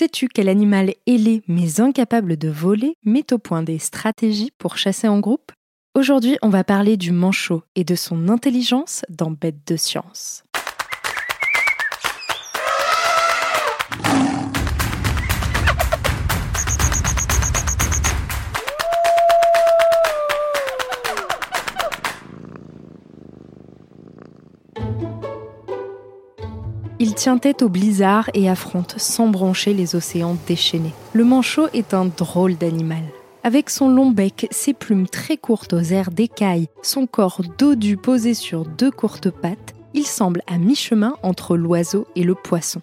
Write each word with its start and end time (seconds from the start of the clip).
Sais-tu 0.00 0.28
quel 0.28 0.48
animal 0.48 0.94
ailé 1.06 1.42
mais 1.46 1.78
incapable 1.78 2.38
de 2.38 2.48
voler 2.48 2.94
met 3.04 3.34
au 3.34 3.38
point 3.38 3.62
des 3.62 3.78
stratégies 3.78 4.50
pour 4.56 4.78
chasser 4.78 5.08
en 5.08 5.20
groupe? 5.20 5.52
Aujourd'hui, 5.94 6.38
on 6.40 6.48
va 6.48 6.64
parler 6.64 6.96
du 6.96 7.12
manchot 7.12 7.64
et 7.74 7.84
de 7.84 7.94
son 7.94 8.30
intelligence 8.30 9.04
dans 9.10 9.30
Bête 9.30 9.66
de 9.66 9.76
science. 9.76 10.42
Tient 27.20 27.36
tête 27.36 27.60
au 27.60 27.68
blizzard 27.68 28.30
et 28.32 28.48
affronte 28.48 28.94
sans 28.96 29.28
broncher 29.28 29.74
les 29.74 29.94
océans 29.94 30.38
déchaînés. 30.46 30.94
Le 31.12 31.22
manchot 31.22 31.66
est 31.74 31.92
un 31.92 32.06
drôle 32.06 32.56
d'animal. 32.56 33.02
Avec 33.44 33.68
son 33.68 33.90
long 33.90 34.10
bec, 34.10 34.48
ses 34.50 34.72
plumes 34.72 35.06
très 35.06 35.36
courtes 35.36 35.74
aux 35.74 35.82
airs 35.82 36.12
d'écailles, 36.12 36.68
son 36.80 37.06
corps 37.06 37.42
dodu 37.58 37.98
posé 37.98 38.32
sur 38.32 38.64
deux 38.64 38.90
courtes 38.90 39.28
pattes, 39.28 39.74
il 39.92 40.06
semble 40.06 40.40
à 40.46 40.56
mi-chemin 40.56 41.14
entre 41.22 41.58
l'oiseau 41.58 42.06
et 42.16 42.22
le 42.22 42.34
poisson. 42.34 42.80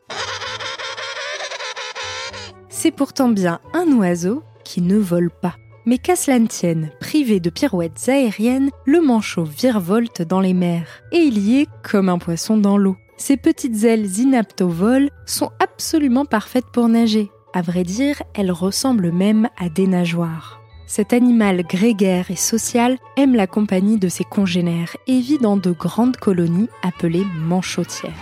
C'est 2.70 2.92
pourtant 2.92 3.30
bien 3.30 3.60
un 3.74 3.92
oiseau 3.94 4.44
qui 4.64 4.84
ne 4.84 4.98
vole 4.98 5.32
pas. 5.32 5.56
Mais 5.88 5.98
qu'à 5.98 6.16
cela 6.16 6.38
ne 6.38 6.46
tienne, 6.46 6.92
privé 7.00 7.40
de 7.40 7.50
pirouettes 7.50 8.08
aériennes, 8.08 8.70
le 8.86 9.02
manchot 9.02 9.46
virevolte 9.46 10.22
dans 10.22 10.42
les 10.42 10.54
mers. 10.54 11.02
Et 11.12 11.22
il 11.22 11.40
y 11.40 11.62
est 11.62 11.68
comme 11.82 12.10
un 12.10 12.20
poisson 12.20 12.56
dans 12.58 12.78
l'eau. 12.78 12.98
Ses 13.20 13.36
petites 13.36 13.84
ailes 13.84 14.20
inaptes 14.20 14.62
au 14.62 14.70
vol 14.70 15.10
sont 15.26 15.50
absolument 15.60 16.26
parfaites 16.26 16.68
pour 16.72 16.88
nager. 16.88 17.32
À 17.52 17.64
vrai 17.64 17.84
dire, 17.84 18.22
elles 18.36 18.52
ressemblent 18.52 19.12
même 19.12 19.50
à 19.58 19.70
des 19.70 19.88
nageoires. 19.88 20.62
Cet 20.86 21.14
animal 21.14 21.64
grégaire 21.64 22.30
et 22.30 22.36
social 22.36 22.98
aime 23.18 23.36
la 23.36 23.48
compagnie 23.48 23.98
de 23.98 24.08
ses 24.08 24.24
congénères 24.24 24.96
et 25.08 25.20
vit 25.20 25.40
dans 25.40 25.58
de 25.58 25.72
grandes 25.72 26.18
colonies 26.18 26.70
appelées 26.84 27.26
manchotières. 27.36 28.14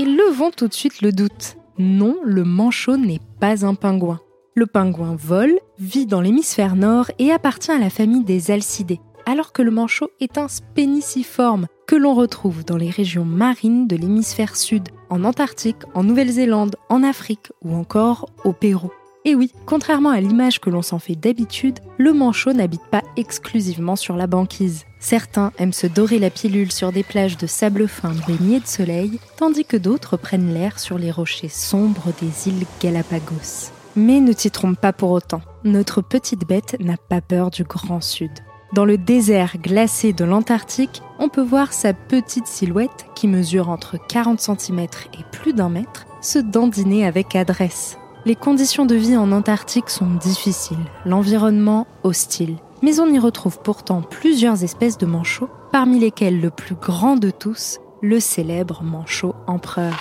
Et 0.00 0.04
levons 0.04 0.50
tout 0.50 0.66
de 0.66 0.74
suite 0.74 1.02
le 1.02 1.12
doute. 1.12 1.56
Non, 1.78 2.16
le 2.24 2.42
manchot 2.42 2.96
n'est 2.96 3.20
pas 3.38 3.64
un 3.64 3.76
pingouin. 3.76 4.20
Le 4.56 4.66
pingouin 4.66 5.14
vole, 5.16 5.56
vit 5.78 6.06
dans 6.06 6.20
l'hémisphère 6.20 6.74
nord 6.74 7.12
et 7.20 7.30
appartient 7.30 7.70
à 7.70 7.78
la 7.78 7.90
famille 7.90 8.24
des 8.24 8.50
alcidés 8.50 9.00
alors 9.26 9.52
que 9.52 9.62
le 9.62 9.70
manchot 9.70 10.10
est 10.20 10.38
un 10.38 10.48
spéniciforme 10.48 11.66
que 11.86 11.96
l'on 11.96 12.14
retrouve 12.14 12.64
dans 12.64 12.76
les 12.76 12.90
régions 12.90 13.24
marines 13.24 13.86
de 13.86 13.96
l'hémisphère 13.96 14.56
sud, 14.56 14.88
en 15.10 15.24
Antarctique, 15.24 15.82
en 15.94 16.02
Nouvelle-Zélande, 16.02 16.76
en 16.88 17.02
Afrique 17.02 17.52
ou 17.62 17.74
encore 17.74 18.30
au 18.44 18.52
Pérou. 18.52 18.90
Et 19.26 19.34
oui, 19.34 19.50
contrairement 19.64 20.10
à 20.10 20.20
l'image 20.20 20.60
que 20.60 20.68
l'on 20.68 20.82
s'en 20.82 20.98
fait 20.98 21.14
d'habitude, 21.14 21.78
le 21.96 22.12
manchot 22.12 22.52
n'habite 22.52 22.84
pas 22.90 23.02
exclusivement 23.16 23.96
sur 23.96 24.16
la 24.16 24.26
banquise. 24.26 24.84
Certains 25.00 25.50
aiment 25.58 25.72
se 25.72 25.86
dorer 25.86 26.18
la 26.18 26.28
pilule 26.28 26.70
sur 26.70 26.92
des 26.92 27.02
plages 27.02 27.38
de 27.38 27.46
sable 27.46 27.88
fin 27.88 28.12
baignées 28.26 28.60
de 28.60 28.66
soleil, 28.66 29.18
tandis 29.38 29.64
que 29.64 29.78
d'autres 29.78 30.18
prennent 30.18 30.52
l'air 30.52 30.78
sur 30.78 30.98
les 30.98 31.10
rochers 31.10 31.48
sombres 31.48 32.12
des 32.20 32.50
îles 32.50 32.66
Galapagos. 32.82 33.70
Mais 33.96 34.20
ne 34.20 34.32
t'y 34.34 34.50
trompe 34.50 34.78
pas 34.78 34.92
pour 34.92 35.10
autant, 35.10 35.40
notre 35.64 36.02
petite 36.02 36.46
bête 36.46 36.76
n'a 36.80 36.98
pas 36.98 37.22
peur 37.22 37.50
du 37.50 37.64
grand 37.64 38.02
sud. 38.02 38.32
Dans 38.74 38.84
le 38.84 38.98
désert 38.98 39.58
glacé 39.62 40.12
de 40.12 40.24
l'Antarctique, 40.24 41.00
on 41.20 41.28
peut 41.28 41.44
voir 41.44 41.72
sa 41.72 41.92
petite 41.92 42.48
silhouette, 42.48 43.06
qui 43.14 43.28
mesure 43.28 43.68
entre 43.68 43.96
40 44.08 44.40
cm 44.40 44.80
et 44.80 45.22
plus 45.30 45.52
d'un 45.52 45.68
mètre, 45.68 46.06
se 46.20 46.40
dandiner 46.40 47.06
avec 47.06 47.36
adresse. 47.36 47.98
Les 48.24 48.34
conditions 48.34 48.84
de 48.84 48.96
vie 48.96 49.16
en 49.16 49.30
Antarctique 49.30 49.90
sont 49.90 50.10
difficiles, 50.14 50.84
l'environnement 51.04 51.86
hostile. 52.02 52.56
Mais 52.82 52.98
on 52.98 53.06
y 53.06 53.20
retrouve 53.20 53.60
pourtant 53.60 54.02
plusieurs 54.02 54.64
espèces 54.64 54.98
de 54.98 55.06
manchots, 55.06 55.50
parmi 55.70 56.00
lesquels 56.00 56.40
le 56.40 56.50
plus 56.50 56.74
grand 56.74 57.14
de 57.14 57.30
tous, 57.30 57.78
le 58.02 58.18
célèbre 58.18 58.82
manchot 58.82 59.36
empereur. 59.46 59.94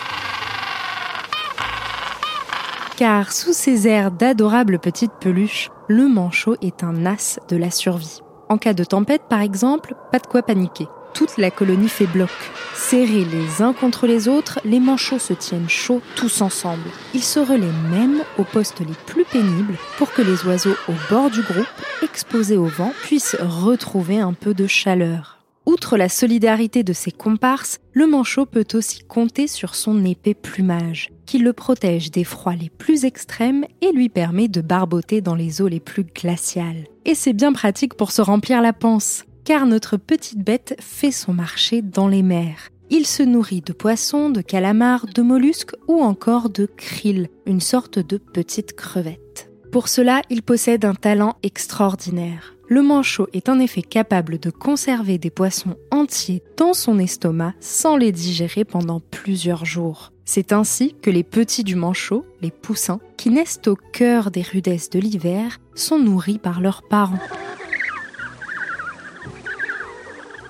Car 2.98 3.34
sous 3.34 3.54
ses 3.54 3.88
airs 3.88 4.10
d'adorables 4.10 4.80
petites 4.80 5.14
peluches, 5.22 5.70
le 5.88 6.08
manchot 6.08 6.56
est 6.64 6.84
un 6.84 7.06
as 7.06 7.40
de 7.50 7.56
la 7.56 7.70
survie. 7.70 8.24
En 8.54 8.60
cas 8.60 8.76
de 8.76 8.84
tempête, 8.84 9.24
par 9.28 9.42
exemple, 9.42 9.96
pas 10.12 10.20
de 10.20 10.28
quoi 10.28 10.44
paniquer. 10.44 10.88
Toute 11.16 11.40
la 11.40 11.50
colonie 11.50 11.90
fait 11.90 12.06
bloc. 12.06 12.30
Serrés 12.76 13.26
les 13.26 13.64
uns 13.64 13.74
contre 13.74 14.06
les 14.06 14.28
autres, 14.28 14.60
les 14.64 14.80
manchots 14.80 15.18
se 15.18 15.34
tiennent 15.34 15.70
chauds 15.70 16.04
tous 16.16 16.40
ensemble. 16.42 16.88
Ils 17.16 17.24
se 17.24 17.40
relaient 17.40 17.66
même 17.90 18.24
aux 18.38 18.44
postes 18.44 18.82
les 18.82 18.94
plus 19.08 19.26
pénibles 19.26 19.80
pour 19.98 20.14
que 20.14 20.22
les 20.22 20.46
oiseaux 20.46 20.76
au 20.88 20.94
bord 21.10 21.32
du 21.32 21.42
groupe, 21.42 21.66
exposés 22.04 22.56
au 22.56 22.68
vent, 22.68 22.94
puissent 23.02 23.36
retrouver 23.40 24.20
un 24.20 24.34
peu 24.34 24.54
de 24.54 24.68
chaleur. 24.68 25.40
Outre 25.66 25.98
la 25.98 26.08
solidarité 26.08 26.84
de 26.84 26.94
ses 26.94 27.12
comparses, 27.12 27.80
le 27.94 28.06
manchot 28.06 28.46
peut 28.46 28.68
aussi 28.76 29.04
compter 29.04 29.48
sur 29.48 29.74
son 29.74 30.06
épais 30.06 30.36
plumage, 30.36 31.10
qui 31.26 31.40
le 31.40 31.54
protège 31.54 32.12
des 32.12 32.24
froids 32.24 32.56
les 32.56 32.70
plus 32.70 33.06
extrêmes 33.06 33.66
et 33.82 33.92
lui 33.92 34.10
permet 34.10 34.48
de 34.48 34.62
barboter 34.62 35.22
dans 35.22 35.36
les 35.36 35.62
eaux 35.62 35.68
les 35.68 35.80
plus 35.80 36.04
glaciales. 36.04 36.88
Et 37.06 37.16
c'est 37.16 37.34
bien 37.34 37.54
pratique 37.54 37.96
pour 37.96 38.12
se 38.12 38.22
remplir 38.22 38.62
la 38.62 38.74
panse, 38.74 39.26
car 39.44 39.66
notre 39.66 39.98
petite 39.98 40.44
bête 40.44 40.76
fait 40.80 41.12
son 41.12 41.34
marché 41.34 41.82
dans 41.82 42.08
les 42.08 42.24
mers. 42.24 42.70
Il 42.90 43.08
se 43.08 43.24
nourrit 43.24 43.62
de 43.62 43.74
poissons, 43.74 44.30
de 44.30 44.42
calamars, 44.42 45.08
de 45.08 45.22
mollusques 45.22 45.76
ou 45.88 46.02
encore 46.02 46.50
de 46.50 46.66
krill, 46.66 47.30
une 47.46 47.62
sorte 47.62 48.00
de 48.00 48.18
petite 48.18 48.76
crevette. 48.76 49.50
Pour 49.72 49.88
cela, 49.88 50.22
il 50.30 50.44
possède 50.44 50.86
un 50.86 50.94
talent 50.94 51.36
extraordinaire. 51.42 52.54
Le 52.70 52.82
manchot 52.84 53.28
est 53.34 53.50
en 53.50 53.60
effet 53.60 53.82
capable 53.82 54.40
de 54.40 54.52
conserver 54.52 55.18
des 55.18 55.32
poissons 55.32 55.76
entiers 55.92 56.44
dans 56.58 56.74
son 56.74 57.00
estomac 57.00 57.54
sans 57.60 57.98
les 57.98 58.12
digérer 58.12 58.64
pendant 58.64 59.00
plusieurs 59.00 59.66
jours. 59.66 60.13
C'est 60.26 60.54
ainsi 60.54 60.96
que 61.02 61.10
les 61.10 61.24
petits 61.24 61.64
du 61.64 61.76
manchot, 61.76 62.26
les 62.42 62.52
poussins, 62.52 63.00
qui 63.18 63.30
naissent 63.30 63.62
au 63.68 63.76
cœur 63.76 64.32
des 64.32 64.42
rudesses 64.42 64.90
de 64.90 65.00
l'hiver, 65.00 65.60
sont 65.76 66.00
nourris 66.00 66.40
par 66.40 66.62
leurs 66.62 66.84
parents. 66.84 67.20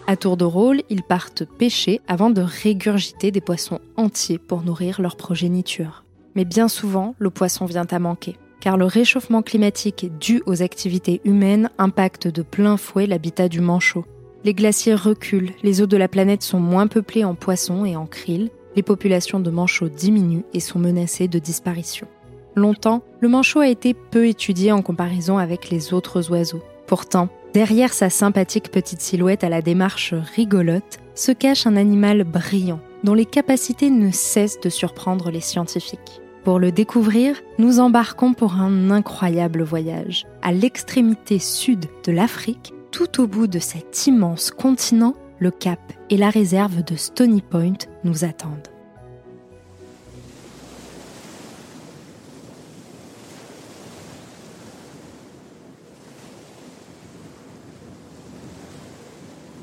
À 0.06 0.16
tour 0.16 0.38
de 0.38 0.46
rôle, 0.46 0.82
ils 0.90 1.04
partent 1.04 1.46
pêcher 1.46 2.02
avant 2.08 2.30
de 2.30 2.42
régurgiter 2.42 3.32
des 3.32 3.42
poissons 3.42 3.80
entiers 3.96 4.38
pour 4.38 4.62
nourrir 4.62 5.02
leur 5.02 5.16
progéniture. 5.16 6.04
Mais 6.36 6.46
bien 6.46 6.68
souvent, 6.68 7.16
le 7.20 7.30
poisson 7.30 7.66
vient 7.66 7.88
à 7.90 8.00
manquer 8.00 8.38
car 8.64 8.78
le 8.78 8.86
réchauffement 8.86 9.42
climatique 9.42 10.10
dû 10.22 10.42
aux 10.46 10.62
activités 10.62 11.20
humaines 11.26 11.70
impacte 11.78 12.30
de 12.30 12.42
plein 12.42 12.78
fouet 12.78 13.08
l'habitat 13.08 13.50
du 13.50 13.60
manchot. 13.60 14.06
Les 14.46 14.54
glaciers 14.54 14.96
reculent, 14.96 15.52
les 15.64 15.82
eaux 15.82 15.86
de 15.86 15.98
la 15.98 16.08
planète 16.08 16.44
sont 16.44 16.62
moins 16.62 16.88
peuplées 16.88 17.26
en 17.26 17.36
poissons 17.36 17.84
et 17.84 17.98
en 17.98 18.06
krill, 18.06 18.52
les 18.76 18.84
populations 18.84 19.40
de 19.40 19.50
manchots 19.50 19.90
diminuent 19.90 20.46
et 20.54 20.60
sont 20.60 20.80
menacées 20.80 21.28
de 21.28 21.40
disparition. 21.40 22.08
Longtemps, 22.56 23.02
le 23.20 23.30
manchot 23.30 23.60
a 23.60 23.68
été 23.68 23.94
peu 23.94 24.28
étudié 24.28 24.72
en 24.72 24.82
comparaison 24.82 25.38
avec 25.38 25.70
les 25.70 25.94
autres 25.94 26.30
oiseaux. 26.32 26.64
Pourtant, 26.86 27.30
derrière 27.54 27.94
sa 27.94 28.10
sympathique 28.10 28.72
petite 28.72 29.02
silhouette 29.02 29.44
à 29.44 29.50
la 29.50 29.62
démarche 29.62 30.14
rigolote, 30.36 31.00
se 31.16 31.32
cache 31.32 31.66
un 31.66 31.76
animal 31.76 32.24
brillant, 32.24 32.80
dont 33.04 33.14
les 33.14 33.26
capacités 33.26 33.90
ne 33.90 34.12
cessent 34.12 34.60
de 34.60 34.70
surprendre 34.70 35.32
les 35.32 35.42
scientifiques. 35.42 36.22
Pour 36.44 36.60
le 36.60 36.72
découvrir, 36.72 37.38
nous 37.58 37.80
embarquons 37.80 38.34
pour 38.34 38.56
un 38.56 38.92
incroyable 38.92 39.64
voyage. 39.64 40.28
À 40.42 40.52
l'extrémité 40.52 41.40
sud 41.40 41.86
de 42.06 42.12
l'Afrique, 42.12 42.74
tout 42.92 43.22
au 43.22 43.28
bout 43.28 43.48
de 43.48 43.60
cet 43.60 44.08
immense 44.08 44.52
continent, 44.52 45.16
le 45.40 45.52
Cap 45.52 45.80
et 46.14 46.18
la 46.18 46.30
réserve 46.30 46.84
de 46.84 46.96
Stony 46.96 47.42
Point 47.42 47.74
nous 48.04 48.24
attendent. 48.24 48.68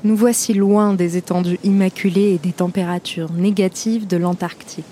Nous 0.03 0.17
voici 0.17 0.53
loin 0.53 0.93
des 0.93 1.15
étendues 1.15 1.57
immaculées 1.63 2.33
et 2.33 2.37
des 2.37 2.51
températures 2.51 3.31
négatives 3.31 4.05
de 4.05 4.17
l'Antarctique. 4.17 4.83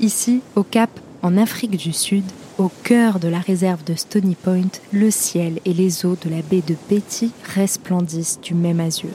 Ici, 0.00 0.40
au 0.56 0.62
Cap, 0.62 0.88
en 1.20 1.36
Afrique 1.36 1.76
du 1.76 1.92
Sud, 1.92 2.24
au 2.56 2.70
cœur 2.84 3.20
de 3.20 3.28
la 3.28 3.40
réserve 3.40 3.84
de 3.84 3.96
Stony 3.96 4.34
Point, 4.34 4.80
le 4.92 5.10
ciel 5.10 5.60
et 5.66 5.74
les 5.74 6.06
eaux 6.06 6.16
de 6.24 6.30
la 6.30 6.40
baie 6.40 6.62
de 6.66 6.76
Betty 6.88 7.32
resplendissent 7.54 8.40
du 8.40 8.54
même 8.54 8.80
azur. 8.80 9.10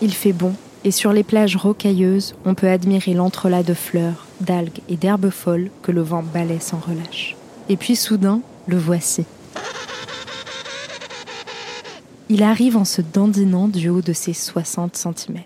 Il 0.00 0.14
fait 0.14 0.32
bon, 0.32 0.54
et 0.84 0.90
sur 0.90 1.12
les 1.12 1.22
plages 1.22 1.56
rocailleuses, 1.56 2.34
on 2.44 2.54
peut 2.54 2.68
admirer 2.68 3.14
l'entrelac 3.14 3.64
de 3.64 3.74
fleurs, 3.74 4.26
d'algues 4.40 4.80
et 4.88 4.96
d'herbes 4.96 5.30
folles 5.30 5.70
que 5.82 5.92
le 5.92 6.02
vent 6.02 6.22
balaie 6.22 6.60
sans 6.60 6.78
relâche. 6.78 7.36
Et 7.68 7.76
puis 7.76 7.96
soudain, 7.96 8.40
le 8.66 8.76
voici. 8.76 9.24
Il 12.28 12.42
arrive 12.42 12.76
en 12.76 12.84
se 12.84 13.02
dandinant 13.02 13.68
du 13.68 13.88
haut 13.88 14.00
de 14.00 14.12
ses 14.12 14.32
60 14.32 14.96
cm. 14.96 15.42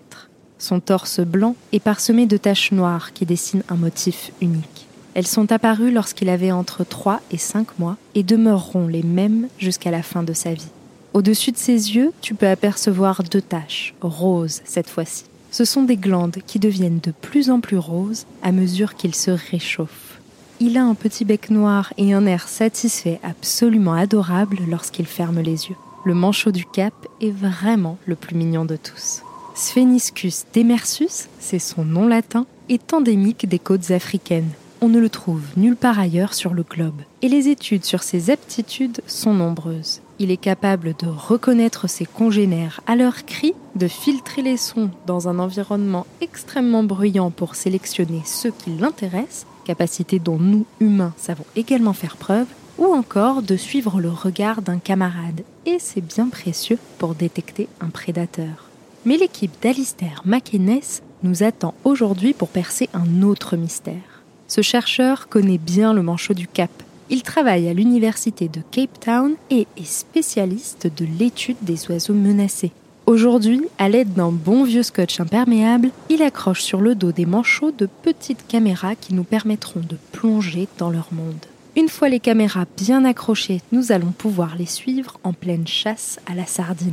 Son 0.57 0.79
torse 0.79 1.19
blanc 1.19 1.55
est 1.71 1.79
parsemé 1.79 2.25
de 2.25 2.37
taches 2.37 2.71
noires 2.71 3.13
qui 3.13 3.25
dessinent 3.25 3.63
un 3.69 3.75
motif 3.75 4.31
unique. 4.41 4.87
Elles 5.13 5.27
sont 5.27 5.51
apparues 5.51 5.91
lorsqu'il 5.91 6.29
avait 6.29 6.51
entre 6.51 6.83
3 6.83 7.21
et 7.31 7.37
5 7.37 7.79
mois 7.79 7.97
et 8.15 8.23
demeureront 8.23 8.87
les 8.87 9.03
mêmes 9.03 9.47
jusqu'à 9.59 9.91
la 9.91 10.01
fin 10.01 10.23
de 10.23 10.33
sa 10.33 10.53
vie. 10.53 10.69
Au-dessus 11.17 11.51
de 11.51 11.57
ses 11.57 11.95
yeux, 11.95 12.13
tu 12.21 12.35
peux 12.35 12.47
apercevoir 12.47 13.23
deux 13.23 13.41
taches, 13.41 13.95
roses 14.01 14.61
cette 14.65 14.87
fois-ci. 14.87 15.23
Ce 15.49 15.65
sont 15.65 15.81
des 15.81 15.97
glandes 15.97 16.37
qui 16.45 16.59
deviennent 16.59 16.99
de 16.99 17.09
plus 17.09 17.49
en 17.49 17.59
plus 17.59 17.79
roses 17.79 18.27
à 18.43 18.51
mesure 18.51 18.93
qu'il 18.93 19.15
se 19.15 19.31
réchauffe. 19.31 20.21
Il 20.59 20.77
a 20.77 20.83
un 20.83 20.93
petit 20.93 21.25
bec 21.25 21.49
noir 21.49 21.91
et 21.97 22.13
un 22.13 22.27
air 22.27 22.47
satisfait 22.47 23.19
absolument 23.23 23.93
adorable 23.93 24.59
lorsqu'il 24.69 25.07
ferme 25.07 25.39
les 25.39 25.69
yeux. 25.69 25.75
Le 26.05 26.13
manchot 26.13 26.51
du 26.51 26.65
cap 26.65 26.93
est 27.19 27.31
vraiment 27.31 27.97
le 28.05 28.13
plus 28.13 28.35
mignon 28.35 28.65
de 28.65 28.75
tous. 28.75 29.23
Spheniscus 29.55 30.45
demersus, 30.53 31.29
c'est 31.39 31.57
son 31.57 31.83
nom 31.83 32.07
latin, 32.07 32.45
est 32.69 32.93
endémique 32.93 33.49
des 33.49 33.57
côtes 33.57 33.89
africaines. 33.89 34.51
On 34.81 34.87
ne 34.87 34.99
le 34.99 35.09
trouve 35.09 35.41
nulle 35.57 35.77
part 35.77 35.97
ailleurs 35.97 36.35
sur 36.35 36.53
le 36.53 36.61
globe. 36.61 37.01
Et 37.23 37.27
les 37.27 37.47
études 37.47 37.85
sur 37.85 38.03
ses 38.03 38.29
aptitudes 38.29 39.01
sont 39.07 39.33
nombreuses. 39.33 40.01
Il 40.19 40.31
est 40.31 40.37
capable 40.37 40.95
de 40.97 41.07
reconnaître 41.07 41.87
ses 41.87 42.05
congénères 42.05 42.81
à 42.87 42.95
leurs 42.95 43.25
cris, 43.25 43.53
de 43.75 43.87
filtrer 43.87 44.41
les 44.41 44.57
sons 44.57 44.89
dans 45.05 45.27
un 45.27 45.37
environnement 45.37 46.07
extrêmement 46.21 46.83
bruyant 46.83 47.29
pour 47.29 47.53
sélectionner 47.53 48.21
ceux 48.25 48.49
qui 48.49 48.71
l'intéressent, 48.71 49.45
capacité 49.63 50.17
dont 50.17 50.39
nous, 50.39 50.65
humains, 50.79 51.13
savons 51.17 51.45
également 51.55 51.93
faire 51.93 52.17
preuve, 52.17 52.47
ou 52.79 52.85
encore 52.85 53.43
de 53.43 53.55
suivre 53.55 54.01
le 54.01 54.09
regard 54.09 54.63
d'un 54.63 54.79
camarade, 54.79 55.43
et 55.67 55.77
c'est 55.79 56.01
bien 56.01 56.29
précieux 56.29 56.79
pour 56.97 57.13
détecter 57.13 57.67
un 57.79 57.89
prédateur. 57.89 58.69
Mais 59.05 59.17
l'équipe 59.17 59.53
d'Alistair 59.61 60.23
McInnes 60.25 60.81
nous 61.21 61.43
attend 61.43 61.75
aujourd'hui 61.83 62.33
pour 62.33 62.49
percer 62.49 62.89
un 62.93 63.21
autre 63.21 63.55
mystère. 63.55 64.23
Ce 64.47 64.61
chercheur 64.61 65.27
connaît 65.27 65.57
bien 65.57 65.93
le 65.93 66.01
manchot 66.01 66.33
du 66.33 66.47
Cap. 66.47 66.71
Il 67.09 67.23
travaille 67.23 67.69
à 67.69 67.73
l'université 67.73 68.49
de 68.49 68.59
Cape 68.69 68.99
Town 68.99 69.35
et 69.49 69.65
est 69.77 69.85
spécialiste 69.85 70.91
de 70.97 71.05
l'étude 71.17 71.55
des 71.61 71.89
oiseaux 71.89 72.13
menacés. 72.13 72.73
Aujourd'hui, 73.05 73.61
à 73.77 73.87
l'aide 73.87 74.13
d'un 74.13 74.31
bon 74.31 74.65
vieux 74.65 74.83
scotch 74.83 75.21
imperméable, 75.21 75.91
il 76.09 76.21
accroche 76.21 76.61
sur 76.61 76.81
le 76.81 76.95
dos 76.95 77.13
des 77.13 77.25
manchots 77.25 77.71
de 77.71 77.87
petites 78.03 78.45
caméras 78.45 78.95
qui 78.95 79.13
nous 79.13 79.23
permettront 79.23 79.79
de 79.79 79.95
plonger 80.11 80.67
dans 80.77 80.89
leur 80.89 81.07
monde. 81.13 81.45
Une 81.77 81.87
fois 81.87 82.09
les 82.09 82.19
caméras 82.19 82.65
bien 82.75 83.05
accrochées, 83.05 83.61
nous 83.71 83.93
allons 83.93 84.11
pouvoir 84.11 84.57
les 84.57 84.65
suivre 84.65 85.17
en 85.23 85.31
pleine 85.31 85.67
chasse 85.67 86.19
à 86.25 86.35
la 86.35 86.45
sardine. 86.45 86.91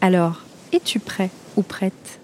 Alors, 0.00 0.40
es-tu 0.72 0.98
prêt 0.98 1.30
ou 1.56 1.62
prête? 1.62 2.18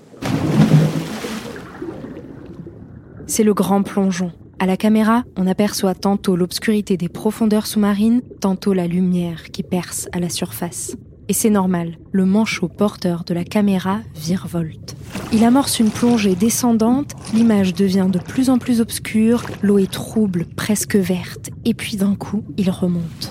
C'est 3.29 3.45
le 3.45 3.55
grand 3.55 3.85
plongeon. 3.85 4.33
À 4.61 4.67
la 4.67 4.77
caméra, 4.77 5.23
on 5.37 5.47
aperçoit 5.47 5.95
tantôt 5.95 6.35
l'obscurité 6.35 6.97
des 6.97 7.09
profondeurs 7.09 7.67
sous-marines, 7.67 8.23
tantôt 8.41 8.73
la 8.73 8.89
lumière 8.89 9.51
qui 9.53 9.63
perce 9.63 10.09
à 10.13 10.19
la 10.19 10.29
surface. 10.29 10.97
Et 11.29 11.33
c'est 11.33 11.51
normal, 11.51 11.99
le 12.11 12.25
manchot 12.25 12.67
porteur 12.67 13.23
de 13.23 13.35
la 13.35 13.45
caméra 13.45 14.01
virevolte. 14.17 14.97
Il 15.33 15.45
amorce 15.45 15.79
une 15.79 15.91
plongée 15.91 16.35
descendante, 16.35 17.15
l'image 17.35 17.73
devient 17.73 18.09
de 18.11 18.19
plus 18.19 18.51
en 18.51 18.59
plus 18.59 18.81
obscure, 18.81 19.45
l'eau 19.63 19.79
est 19.79 19.93
trouble, 19.93 20.47
presque 20.57 20.97
verte, 20.97 21.51
et 21.65 21.75
puis 21.75 21.97
d'un 21.97 22.17
coup, 22.17 22.43
il 22.57 22.71
remonte. 22.71 23.31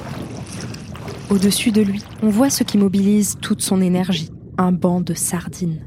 Au-dessus 1.30 1.72
de 1.72 1.82
lui, 1.82 2.04
on 2.24 2.30
voit 2.30 2.50
ce 2.50 2.64
qui 2.64 2.78
mobilise 2.78 3.38
toute 3.42 3.62
son 3.62 3.82
énergie, 3.82 4.30
un 4.58 4.72
banc 4.72 5.02
de 5.02 5.14
sardines. 5.14 5.87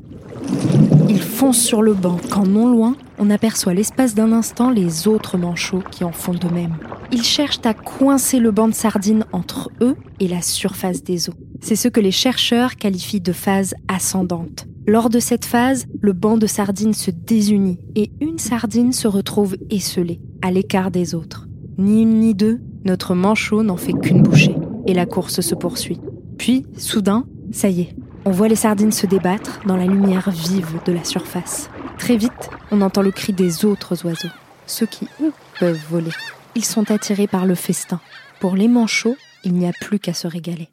Il 1.20 1.26
fonce 1.26 1.61
sur 1.61 1.82
le 1.82 1.93
banc 1.93 2.17
quand 2.31 2.46
non 2.46 2.67
loin, 2.67 2.96
on 3.19 3.28
aperçoit 3.28 3.75
l'espace 3.75 4.14
d'un 4.14 4.32
instant 4.32 4.70
les 4.70 5.06
autres 5.06 5.37
manchots 5.37 5.82
qui 5.90 6.02
en 6.02 6.12
font 6.12 6.32
de 6.32 6.49
même. 6.49 6.78
Ils 7.12 7.22
cherchent 7.22 7.61
à 7.64 7.75
coincer 7.75 8.38
le 8.38 8.52
banc 8.52 8.69
de 8.69 8.72
sardines 8.72 9.26
entre 9.31 9.70
eux 9.82 9.96
et 10.19 10.28
la 10.28 10.40
surface 10.40 11.05
des 11.05 11.28
eaux. 11.28 11.34
C'est 11.61 11.76
ce 11.76 11.88
que 11.88 12.00
les 12.00 12.11
chercheurs 12.11 12.76
qualifient 12.76 13.20
de 13.20 13.32
phase 13.32 13.75
ascendante. 13.87 14.67
Lors 14.87 15.11
de 15.11 15.20
cette 15.20 15.44
phase, 15.44 15.84
le 16.00 16.14
banc 16.14 16.38
de 16.38 16.46
sardines 16.46 16.94
se 16.94 17.11
désunit 17.11 17.81
et 17.96 18.11
une 18.23 18.38
sardine 18.38 18.94
se 18.94 19.06
retrouve 19.06 19.58
esselée, 19.69 20.23
à 20.40 20.50
l'écart 20.50 20.90
des 20.90 21.14
autres. 21.14 21.49
Ni 21.76 22.00
une 22.00 22.20
ni 22.20 22.32
deux, 22.32 22.62
notre 22.87 23.14
manchot 23.14 23.62
n'en 23.62 23.76
fait 23.76 23.93
qu'une 23.93 24.23
bouchée 24.23 24.56
et 24.87 24.94
la 24.94 25.05
course 25.05 25.43
se 25.43 25.55
poursuit. 25.55 26.00
Puis, 26.38 26.64
soudain, 26.78 27.26
ça 27.52 27.69
y 27.69 27.82
est, 27.82 27.94
on 28.25 28.31
voit 28.31 28.49
les 28.49 28.56
sardines 28.56 28.93
se 28.93 29.06
débattre 29.06 29.61
dans 29.67 29.76
la 29.76 29.87
lumière 29.87 30.31
vive 30.31 30.78
de 30.84 30.93
la 30.93 31.05
surface. 31.05 31.70
Très 31.99 32.17
vite, 32.17 32.50
on 32.70 32.81
entend 32.81 33.02
le 33.02 33.11
cri 33.11 33.32
des 33.32 33.64
autres 33.64 34.05
oiseaux, 34.05 34.28
ceux 34.67 34.87
qui, 34.87 35.08
eux, 35.22 35.32
peuvent 35.58 35.81
voler. 35.88 36.12
Ils 36.55 36.64
sont 36.64 36.90
attirés 36.90 37.26
par 37.26 37.46
le 37.46 37.55
festin. 37.55 38.00
Pour 38.40 38.56
les 38.56 38.69
manchots, 38.69 39.17
il 39.44 39.55
n'y 39.55 39.67
a 39.67 39.72
plus 39.81 39.99
qu'à 39.99 40.14
se 40.14 40.26
régaler. 40.26 40.69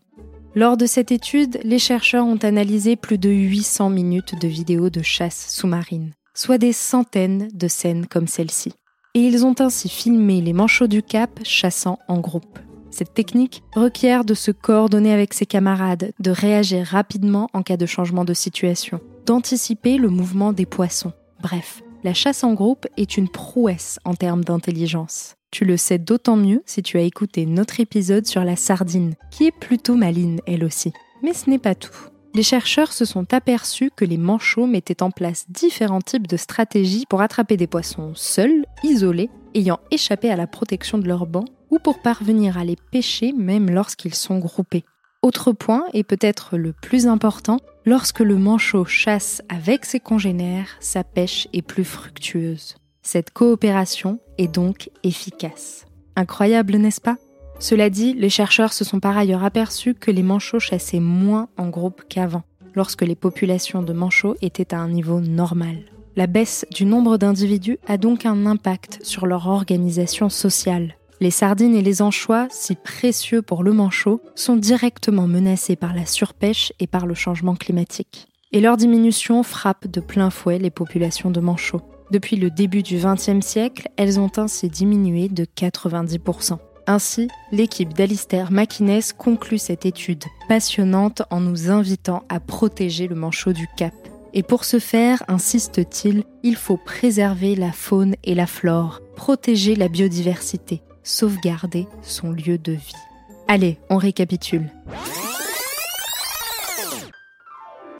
Lors 0.55 0.77
de 0.77 0.85
cette 0.85 1.11
étude, 1.11 1.59
les 1.63 1.79
chercheurs 1.79 2.25
ont 2.25 2.37
analysé 2.37 2.95
plus 2.95 3.17
de 3.17 3.29
800 3.29 3.89
minutes 3.89 4.39
de 4.39 4.47
vidéos 4.47 4.89
de 4.89 5.03
chasse 5.03 5.47
sous-marine, 5.49 6.13
soit 6.33 6.57
des 6.57 6.73
centaines 6.73 7.49
de 7.53 7.67
scènes 7.67 8.07
comme 8.07 8.27
celle-ci. 8.27 8.73
Et 9.13 9.19
ils 9.19 9.45
ont 9.45 9.55
ainsi 9.59 9.89
filmé 9.89 10.41
les 10.41 10.53
manchots 10.53 10.87
du 10.87 11.03
Cap 11.03 11.39
chassant 11.43 11.99
en 12.07 12.19
groupe. 12.19 12.59
Cette 12.89 13.13
technique 13.13 13.63
requiert 13.75 14.25
de 14.25 14.33
se 14.33 14.51
coordonner 14.51 15.13
avec 15.13 15.33
ses 15.33 15.45
camarades, 15.45 16.13
de 16.19 16.31
réagir 16.31 16.85
rapidement 16.85 17.49
en 17.53 17.63
cas 17.63 17.77
de 17.77 17.85
changement 17.85 18.25
de 18.25 18.33
situation, 18.33 18.99
d'anticiper 19.25 19.97
le 19.97 20.09
mouvement 20.09 20.53
des 20.53 20.65
poissons. 20.65 21.13
Bref, 21.41 21.83
la 22.03 22.13
chasse 22.13 22.43
en 22.43 22.53
groupe 22.53 22.87
est 22.97 23.17
une 23.17 23.29
prouesse 23.29 23.99
en 24.05 24.13
termes 24.15 24.43
d'intelligence. 24.43 25.35
Tu 25.51 25.65
le 25.65 25.77
sais 25.77 25.97
d'autant 25.97 26.35
mieux 26.35 26.61
si 26.65 26.83
tu 26.83 26.97
as 26.97 27.01
écouté 27.01 27.45
notre 27.45 27.79
épisode 27.79 28.25
sur 28.25 28.43
la 28.43 28.55
sardine, 28.55 29.15
qui 29.31 29.45
est 29.45 29.57
plutôt 29.57 29.95
maline 29.95 30.39
elle 30.45 30.63
aussi. 30.63 30.93
Mais 31.23 31.33
ce 31.33 31.49
n'est 31.49 31.59
pas 31.59 31.75
tout. 31.75 31.95
Les 32.33 32.43
chercheurs 32.43 32.93
se 32.93 33.05
sont 33.05 33.33
aperçus 33.33 33.89
que 33.95 34.05
les 34.05 34.17
manchots 34.17 34.67
mettaient 34.67 35.01
en 35.01 35.09
place 35.09 35.45
différents 35.49 36.01
types 36.01 36.27
de 36.27 36.37
stratégies 36.37 37.05
pour 37.09 37.21
attraper 37.21 37.57
des 37.57 37.65
poissons 37.65 38.11
seuls, 38.13 38.65
isolés, 38.83 39.29
ayant 39.55 39.79
échappé 39.89 40.29
à 40.29 40.35
la 40.35 40.45
protection 40.45 40.97
de 40.99 41.07
leur 41.07 41.25
banc 41.25 41.45
ou 41.69 41.79
pour 41.79 41.99
parvenir 41.99 42.57
à 42.57 42.63
les 42.63 42.77
pêcher 42.91 43.33
même 43.33 43.69
lorsqu'ils 43.69 44.15
sont 44.15 44.39
groupés. 44.39 44.85
Autre 45.21 45.51
point, 45.51 45.83
et 45.93 46.03
peut-être 46.03 46.57
le 46.57 46.73
plus 46.73 47.07
important, 47.07 47.59
lorsque 47.85 48.19
le 48.19 48.35
manchot 48.35 48.85
chasse 48.85 49.41
avec 49.49 49.85
ses 49.85 49.99
congénères, 49.99 50.77
sa 50.79 51.03
pêche 51.03 51.47
est 51.53 51.61
plus 51.61 51.83
fructueuse. 51.83 52.75
Cette 53.01 53.31
coopération 53.31 54.19
est 54.37 54.47
donc 54.47 54.89
efficace. 55.03 55.85
Incroyable, 56.15 56.75
n'est-ce 56.75 57.01
pas? 57.01 57.17
Cela 57.59 57.89
dit, 57.89 58.13
les 58.13 58.29
chercheurs 58.29 58.73
se 58.73 58.83
sont 58.83 58.99
par 58.99 59.17
ailleurs 59.17 59.43
aperçus 59.43 59.95
que 59.95 60.11
les 60.11 60.23
manchots 60.23 60.59
chassaient 60.59 60.99
moins 60.99 61.49
en 61.57 61.69
groupe 61.69 62.03
qu'avant, 62.07 62.43
lorsque 62.75 63.01
les 63.01 63.15
populations 63.15 63.81
de 63.81 63.93
manchots 63.93 64.35
étaient 64.41 64.73
à 64.73 64.79
un 64.79 64.89
niveau 64.89 65.19
normal. 65.21 65.77
La 66.15 66.27
baisse 66.27 66.65
du 66.71 66.85
nombre 66.85 67.17
d'individus 67.17 67.79
a 67.87 67.97
donc 67.97 68.25
un 68.25 68.45
impact 68.45 68.99
sur 69.03 69.25
leur 69.25 69.47
organisation 69.47 70.29
sociale. 70.29 70.96
Les 71.19 71.31
sardines 71.31 71.75
et 71.75 71.81
les 71.81 72.03
anchois, 72.03 72.47
si 72.51 72.75
précieux 72.75 73.41
pour 73.41 73.63
le 73.63 73.73
manchot, 73.73 74.21
sont 74.35 74.55
directement 74.55 75.25
menacés 75.25 75.75
par 75.75 75.95
la 75.95 76.05
surpêche 76.05 76.71
et 76.79 76.85
par 76.85 77.07
le 77.07 77.15
changement 77.15 77.55
climatique. 77.55 78.27
Et 78.51 78.61
leur 78.61 78.77
diminution 78.77 79.41
frappe 79.41 79.87
de 79.87 79.99
plein 79.99 80.29
fouet 80.29 80.59
les 80.59 80.69
populations 80.69 81.31
de 81.31 81.39
manchots. 81.39 81.81
Depuis 82.11 82.35
le 82.35 82.51
début 82.51 82.83
du 82.83 82.97
XXe 82.97 83.45
siècle, 83.45 83.89
elles 83.97 84.19
ont 84.19 84.31
ainsi 84.37 84.69
diminué 84.69 85.27
de 85.27 85.43
90%. 85.43 86.59
Ainsi, 86.85 87.27
l'équipe 87.51 87.93
d'Alistair 87.93 88.51
McInnes 88.51 89.01
conclut 89.17 89.57
cette 89.57 89.85
étude 89.85 90.23
passionnante 90.47 91.23
en 91.31 91.41
nous 91.41 91.69
invitant 91.69 92.23
à 92.29 92.39
protéger 92.39 93.07
le 93.07 93.15
manchot 93.15 93.51
du 93.51 93.67
Cap. 93.75 93.93
Et 94.33 94.43
pour 94.43 94.63
ce 94.63 94.79
faire, 94.79 95.23
insiste-t-il, 95.27 96.23
il 96.43 96.55
faut 96.55 96.77
préserver 96.77 97.55
la 97.55 97.71
faune 97.71 98.15
et 98.23 98.35
la 98.35 98.45
flore, 98.45 99.01
protéger 99.15 99.75
la 99.75 99.89
biodiversité, 99.89 100.81
sauvegarder 101.07 101.87
son 102.01 102.31
lieu 102.31 102.57
de 102.57 102.73
vie. 102.73 102.93
Allez, 103.47 103.79
on 103.89 103.97
récapitule. 103.97 104.69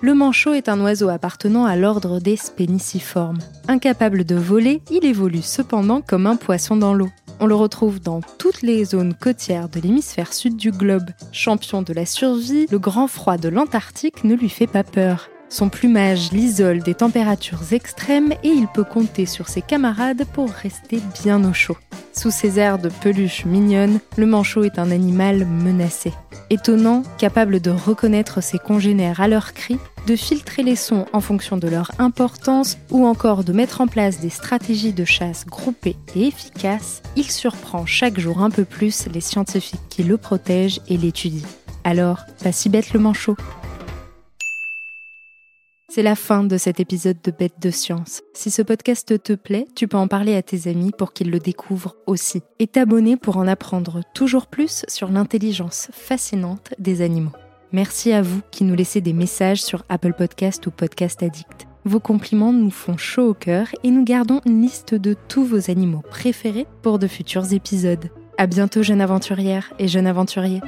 Le 0.02 0.14
manchot 0.14 0.54
est 0.54 0.70
un 0.70 0.80
oiseau 0.82 1.10
appartenant 1.10 1.66
à 1.66 1.76
l'ordre 1.76 2.20
des 2.20 2.36
spéniciformes. 2.36 3.40
Incapable 3.68 4.26
de 4.26 4.36
voler, 4.36 4.84
il 4.92 5.06
évolue 5.06 5.42
cependant 5.42 6.02
comme 6.02 6.28
un 6.28 6.36
poisson 6.36 6.76
dans 6.76 6.94
l'eau. 6.94 7.10
On 7.40 7.48
le 7.48 7.56
retrouve 7.56 8.00
dans 8.00 8.22
toutes 8.38 8.62
les 8.62 8.86
zones 8.86 9.16
côtières 9.16 9.70
de 9.70 9.80
l'hémisphère 9.80 10.34
sud 10.34 10.56
du 10.56 10.72
globe. 10.72 11.10
Champion 11.32 11.82
de 11.82 11.94
la 11.94 12.06
survie, 12.06 12.68
le 12.70 12.78
grand 12.78 13.08
froid 13.08 13.38
de 13.38 13.50
l'Antarctique 13.50 14.24
ne 14.24 14.36
lui 14.36 14.50
fait 14.50 14.68
pas 14.68 14.84
peur. 14.84 15.30
Son 15.50 15.70
plumage 15.70 16.32
l'isole 16.32 16.82
des 16.82 16.94
températures 16.94 17.72
extrêmes 17.72 18.34
et 18.44 18.50
il 18.50 18.68
peut 18.68 18.84
compter 18.84 19.26
sur 19.26 19.48
ses 19.48 19.62
camarades 19.62 20.26
pour 20.34 20.50
rester 20.50 21.02
bien 21.24 21.44
au 21.46 21.54
chaud. 21.54 21.78
Sous 22.12 22.32
ses 22.32 22.60
airs 22.60 22.80
de 22.80 22.90
peluche 22.90 23.46
mignonne, 23.46 24.00
le 24.18 24.26
manchot 24.26 24.64
est 24.64 24.80
un 24.80 24.92
animal 24.92 25.46
menacé. 25.46 26.12
Étonnant, 26.50 27.04
capable 27.18 27.62
de 27.62 27.70
reconnaître 27.70 28.42
ses 28.42 28.58
congénères 28.58 29.22
à 29.22 29.28
leurs 29.28 29.54
cris, 29.54 29.80
de 30.08 30.16
filtrer 30.16 30.64
les 30.64 30.76
sons 30.76 31.06
en 31.14 31.22
fonction 31.22 31.58
de 31.58 31.68
leur 31.68 31.92
importance 32.00 32.78
ou 32.90 33.06
encore 33.06 33.44
de 33.44 33.54
mettre 33.54 33.82
en 33.82 33.88
place 33.88 34.20
des 34.20 34.30
stratégies 34.30 34.94
de 34.94 35.06
chasse 35.06 35.46
groupées 35.46 35.98
et 36.16 36.28
efficaces, 36.28 37.02
il 37.16 37.30
surprend 37.30 37.86
chaque 37.86 38.20
jour 38.20 38.42
un 38.42 38.50
peu 38.50 38.66
plus 38.66 39.08
les 39.14 39.22
scientifiques 39.22 39.80
qui 39.90 40.04
le 40.04 40.18
protègent 40.18 40.82
et 40.88 40.98
l'étudient. 40.98 41.48
Alors, 41.84 42.26
pas 42.44 42.52
si 42.52 42.70
bête 42.70 42.94
le 42.94 43.00
manchot 43.00 43.36
c'est 45.98 46.04
la 46.04 46.16
fin 46.16 46.44
de 46.44 46.58
cet 46.58 46.80
épisode 46.80 47.18
de 47.24 47.32
Bête 47.32 47.60
de 47.60 47.72
Science. 47.72 48.22
Si 48.36 48.52
ce 48.52 48.62
podcast 48.62 49.24
te 49.24 49.34
plaît, 49.34 49.66
tu 49.74 49.88
peux 49.88 49.98
en 49.98 50.08
parler 50.08 50.36
à 50.36 50.44
tes 50.44 50.70
amis 50.70 50.92
pour 50.96 51.12
qu'ils 51.12 51.32
le 51.32 51.40
découvrent 51.40 51.96
aussi. 52.06 52.44
Et 52.60 52.68
t'abonner 52.68 53.18
pour 53.18 53.38
en 53.38 53.48
apprendre 53.48 54.02
toujours 54.14 54.46
plus 54.46 54.86
sur 54.88 55.10
l'intelligence 55.10 55.90
fascinante 55.92 56.72
des 56.78 57.02
animaux. 57.02 57.32
Merci 57.72 58.12
à 58.12 58.22
vous 58.22 58.42
qui 58.52 58.64
nous 58.64 58.76
laissez 58.76 59.02
des 59.02 59.14
messages 59.14 59.64
sur 59.64 59.86
Apple 59.90 60.14
Podcast 60.14 60.68
ou 60.68 60.70
Podcast 60.70 61.24
Addict. 61.24 61.66
Vos 61.84 62.00
compliments 62.00 62.54
nous 62.54 62.70
font 62.70 62.98
chaud 62.98 63.30
au 63.30 63.34
cœur 63.34 63.70
et 63.84 63.90
nous 63.90 64.04
gardons 64.04 64.42
une 64.46 64.62
liste 64.62 64.94
de 64.94 65.16
tous 65.28 65.46
vos 65.46 65.72
animaux 65.72 66.04
préférés 66.12 66.68
pour 66.84 67.00
de 67.00 67.08
futurs 67.08 67.54
épisodes. 67.54 68.12
À 68.38 68.46
bientôt, 68.46 68.84
jeune 68.84 69.02
aventurière 69.02 69.74
et 69.80 69.88
jeune 69.88 70.06
aventurier. 70.06 70.62